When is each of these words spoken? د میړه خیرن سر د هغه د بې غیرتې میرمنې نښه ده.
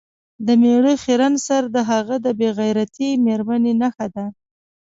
د 0.45 0.47
میړه 0.61 0.93
خیرن 1.03 1.33
سر 1.45 1.63
د 1.75 1.77
هغه 1.91 2.15
د 2.25 2.27
بې 2.39 2.49
غیرتې 2.59 3.09
میرمنې 3.25 3.73
نښه 3.81 4.07
ده. 4.15 4.25